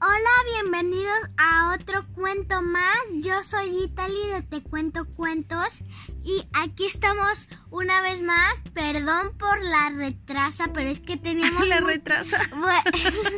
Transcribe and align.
Hola, 0.00 0.62
bienvenidos 0.62 1.18
a 1.38 1.74
otro 1.74 2.06
cuento 2.14 2.62
más. 2.62 2.98
Yo 3.14 3.42
soy 3.42 3.82
Italy 3.82 4.28
de 4.32 4.42
Te 4.42 4.62
Cuento 4.62 5.06
Cuentos 5.06 5.82
y 6.22 6.46
aquí 6.52 6.86
estamos 6.86 7.48
una 7.70 8.00
vez 8.02 8.22
más. 8.22 8.60
Perdón 8.74 9.36
por 9.36 9.60
la 9.60 9.90
retrasa, 9.90 10.70
pero 10.72 10.88
es 10.88 11.00
que 11.00 11.16
teníamos... 11.16 11.66
la 11.68 11.80
retrasa, 11.80 12.38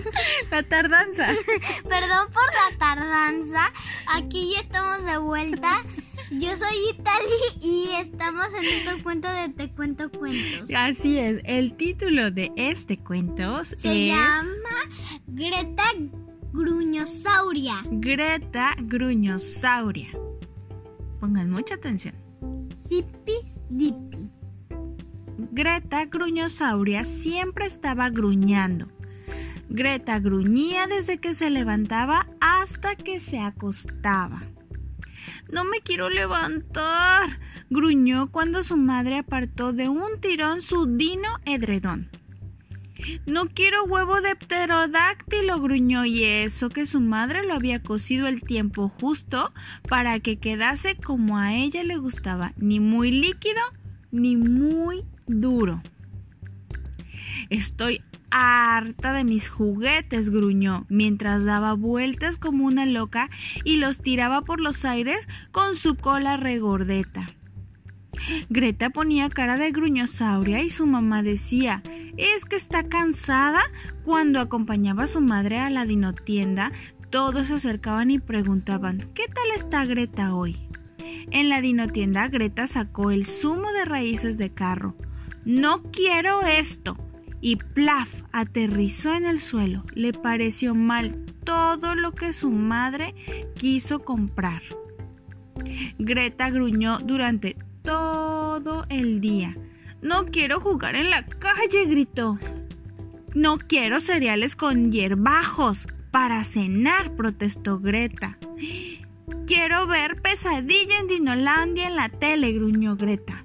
la 0.51 0.63
tardanza. 0.65 1.29
Perdón 1.89 2.29
por 2.31 2.45
la 2.45 2.79
tardanza. 2.79 3.73
Aquí 4.15 4.53
ya 4.53 4.61
estamos 4.61 5.07
de 5.07 5.17
vuelta. 5.17 5.83
Yo 6.31 6.55
soy 6.59 6.77
Italy 6.91 7.59
y 7.63 7.89
estamos 8.03 8.49
en 8.61 8.87
otro 8.87 9.03
cuento 9.03 9.31
de 9.31 9.49
Te 9.49 9.71
Cuento 9.71 10.11
Cuentos. 10.11 10.69
Así 10.77 11.19
es, 11.19 11.41
el 11.45 11.75
título 11.79 12.31
de 12.31 12.53
este 12.57 12.99
cuento 12.99 13.65
Se 13.65 13.75
es 13.75 14.09
llama 14.09 14.91
Greta 15.27 15.85
Gruñosauria. 16.53 17.85
Greta 17.91 18.75
Gruñosauria. 18.81 20.09
Pongan 21.21 21.51
mucha 21.51 21.77
atención. 21.77 22.15
Zipis 22.87 23.61
Dipi. 23.69 24.29
Greta 25.53 26.07
Gruñosauria 26.07 27.05
siempre 27.05 27.67
estaba 27.67 28.11
gruñando. 28.11 28.89
Greta 29.69 30.19
gruñía 30.19 30.89
desde 30.89 31.19
que 31.19 31.35
se 31.35 31.49
levantaba 31.49 32.27
hasta 32.41 32.97
que 32.97 33.21
se 33.21 33.39
acostaba. 33.39 34.43
No 35.53 35.63
me 35.65 35.81
quiero 35.81 36.11
levantar, 36.11 37.39
gruñó 37.71 38.33
cuando 38.33 38.65
su 38.65 38.77
madre 38.77 39.19
apartó 39.19 39.73
de 39.73 39.89
un 39.89 40.21
tirón 40.21 40.61
su 40.63 40.87
dino 40.97 41.29
edredón. 41.45 42.11
No 43.27 43.49
quiero 43.49 43.85
huevo 43.85 44.21
de 44.21 44.37
pterodáctilo, 44.37 45.61
gruñó 45.61 46.05
y 46.05 46.25
eso 46.25 46.69
que 46.69 46.87
su 46.87 47.01
madre 47.01 47.45
lo 47.45 47.55
había 47.55 47.83
cocido 47.83 48.27
el 48.27 48.43
tiempo 48.43 48.89
justo 48.89 49.51
para 49.89 50.21
que 50.21 50.39
quedase 50.39 50.97
como 50.97 51.39
a 51.39 51.55
ella 51.55 51.83
le 51.83 51.97
gustaba, 51.97 52.53
ni 52.57 52.81
muy 52.81 53.11
líquido 53.11 53.61
ni 54.13 54.37
muy 54.37 55.05
duro. 55.27 55.83
Estoy 57.49 58.03
harta 58.31 59.13
de 59.13 59.25
mis 59.25 59.49
juguetes, 59.49 60.31
gruñó, 60.31 60.87
mientras 60.89 61.45
daba 61.45 61.75
vueltas 61.75 62.39
como 62.39 62.65
una 62.65 62.87
loca 62.87 63.29
y 63.65 63.77
los 63.77 64.01
tiraba 64.01 64.43
por 64.43 64.61
los 64.61 64.85
aires 64.85 65.29
con 65.51 65.75
su 65.75 65.97
cola 65.97 66.37
regordeta. 66.37 67.35
Greta 68.49 68.91
ponía 68.91 69.29
cara 69.31 69.57
de 69.57 69.71
gruñosauria 69.73 70.63
y 70.63 70.71
su 70.71 70.87
mamá 70.87 71.23
decía, 71.23 71.83
es 72.17 72.45
que 72.45 72.57
está 72.57 72.85
cansada. 72.85 73.63
Cuando 74.05 74.41
acompañaba 74.41 75.05
a 75.05 75.09
su 75.09 75.21
madre 75.21 75.59
a 75.59 75.71
la 75.71 75.85
dinotienda, 75.87 76.73
todos 77.11 77.49
se 77.49 77.55
acercaban 77.55 78.11
y 78.11 78.19
preguntaban, 78.19 79.09
¿qué 79.15 79.27
tal 79.27 79.51
está 79.57 79.85
Greta 79.85 80.35
hoy? 80.35 80.57
En 81.31 81.49
la 81.49 81.61
dinotienda, 81.61 82.29
Greta 82.29 82.67
sacó 82.67 83.11
el 83.11 83.27
zumo 83.27 83.73
de 83.73 83.85
raíces 83.85 84.39
de 84.39 84.51
carro. 84.51 84.97
No 85.45 85.83
quiero 85.91 86.43
esto. 86.43 86.97
Y 87.41 87.57
plaf, 87.57 88.23
aterrizó 88.33 89.15
en 89.15 89.25
el 89.25 89.41
suelo. 89.41 89.85
Le 89.95 90.13
pareció 90.13 90.75
mal 90.75 91.25
todo 91.45 91.95
lo 91.95 92.13
que 92.13 92.33
su 92.33 92.51
madre 92.51 93.15
quiso 93.57 94.01
comprar. 94.05 94.63
Greta 95.99 96.51
gruñó 96.51 96.99
durante 96.99 97.57
todo 97.83 98.87
el 98.89 99.21
día. 99.21 99.57
No 100.03 100.27
quiero 100.27 100.61
jugar 100.61 100.97
en 100.97 101.11
la 101.11 101.25
calle, 101.27 101.85
gritó. 101.87 102.39
No 103.35 103.59
quiero 103.59 104.01
cereales 104.01 104.57
con 104.57 104.91
hierbajos 104.91 105.87
para 106.11 106.43
cenar, 106.43 107.15
protestó 107.15 107.79
Greta. 107.79 108.39
Quiero 109.47 109.87
ver 109.87 110.21
pesadilla 110.21 110.99
en 111.01 111.07
Dinolandia 111.07 111.89
en 111.89 111.97
la 111.97 112.09
tele, 112.09 112.53
gruñó 112.53 112.97
Greta. 112.97 113.45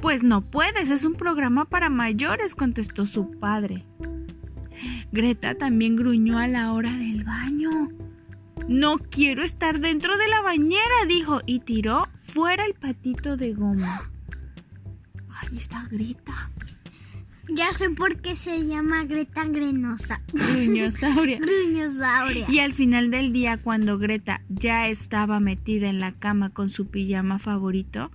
Pues 0.00 0.22
no 0.22 0.42
puedes, 0.42 0.90
es 0.90 1.04
un 1.04 1.14
programa 1.14 1.64
para 1.64 1.90
mayores, 1.90 2.54
contestó 2.54 3.04
su 3.04 3.30
padre. 3.38 3.84
Greta 5.10 5.54
también 5.54 5.96
gruñó 5.96 6.38
a 6.38 6.46
la 6.46 6.72
hora 6.72 6.92
del 6.92 7.24
baño. 7.24 7.88
No 8.68 8.98
quiero 8.98 9.42
estar 9.42 9.80
dentro 9.80 10.16
de 10.18 10.28
la 10.28 10.40
bañera, 10.42 11.06
dijo, 11.08 11.40
y 11.46 11.60
tiró 11.60 12.06
fuera 12.20 12.64
el 12.64 12.74
patito 12.74 13.36
de 13.36 13.54
goma. 13.54 14.10
Ahí 15.50 15.58
está 15.58 15.86
Greta. 15.90 16.50
Ya 17.50 17.72
sé 17.72 17.88
por 17.90 18.20
qué 18.20 18.36
se 18.36 18.66
llama 18.66 19.04
Greta 19.04 19.44
Grenosa. 19.44 20.20
Gruñosauria. 20.32 21.38
Gruñosauria. 21.40 22.46
Y 22.48 22.58
al 22.58 22.74
final 22.74 23.10
del 23.10 23.32
día, 23.32 23.56
cuando 23.56 23.98
Greta 23.98 24.42
ya 24.50 24.88
estaba 24.88 25.40
metida 25.40 25.88
en 25.88 26.00
la 26.00 26.12
cama 26.12 26.50
con 26.50 26.68
su 26.68 26.88
pijama 26.88 27.38
favorito, 27.38 28.10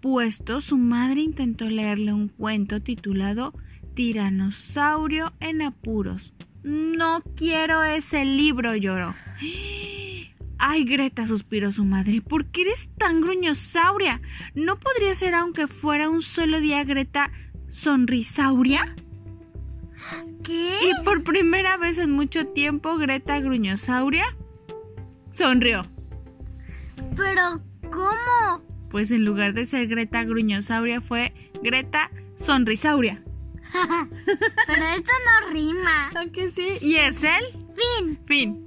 puesto, 0.00 0.60
su 0.60 0.76
madre 0.76 1.20
intentó 1.20 1.68
leerle 1.70 2.12
un 2.12 2.28
cuento 2.28 2.80
titulado 2.80 3.54
Tiranosaurio 3.94 5.32
en 5.38 5.62
apuros. 5.62 6.34
No 6.64 7.22
quiero 7.36 7.84
ese 7.84 8.24
libro, 8.24 8.74
lloró. 8.74 9.14
Ay, 10.66 10.84
Greta, 10.84 11.26
suspiró 11.26 11.70
su 11.70 11.84
madre, 11.84 12.22
¿por 12.22 12.46
qué 12.46 12.62
eres 12.62 12.88
tan 12.96 13.20
gruñosauria? 13.20 14.22
¿No 14.54 14.78
podría 14.78 15.14
ser 15.14 15.34
aunque 15.34 15.66
fuera 15.66 16.08
un 16.08 16.22
solo 16.22 16.58
día 16.58 16.82
Greta 16.84 17.30
sonrisauria? 17.68 18.96
¿Qué? 20.42 20.78
Y 20.82 21.04
por 21.04 21.22
primera 21.22 21.76
vez 21.76 21.98
en 21.98 22.12
mucho 22.12 22.46
tiempo, 22.46 22.96
Greta 22.96 23.38
Gruñosauria 23.40 24.24
sonrió. 25.32 25.86
Pero, 27.14 27.62
¿cómo? 27.90 28.64
Pues 28.88 29.10
en 29.10 29.26
lugar 29.26 29.52
de 29.52 29.66
ser 29.66 29.86
Greta 29.86 30.24
Gruñosauria 30.24 31.02
fue 31.02 31.34
Greta 31.62 32.10
Sonrisauria. 32.36 33.22
Pero 34.66 34.84
esto 34.96 35.12
no 35.26 35.52
rima. 35.52 36.10
Aunque 36.16 36.50
sí. 36.52 36.78
¿Y 36.80 36.96
es 36.96 37.22
el 37.22 37.64
Fin. 37.74 38.18
fin. 38.24 38.63